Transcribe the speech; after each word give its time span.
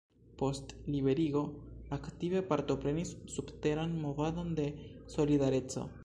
Post 0.41 0.71
liberigo 0.93 1.41
aktive 1.97 2.41
partoprenis 2.51 3.11
subteran 3.33 3.93
movadon 4.07 4.49
de 4.61 4.65
Solidareco. 5.17 5.85